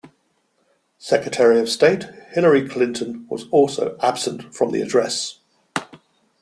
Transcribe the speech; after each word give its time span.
Secretary 0.97 1.59
of 1.59 1.69
State 1.69 2.05
Hillary 2.31 2.67
Clinton 2.67 3.27
was 3.29 3.47
also 3.49 3.95
absent 4.01 4.51
from 4.51 4.71
the 4.71 4.81
address. 4.81 5.37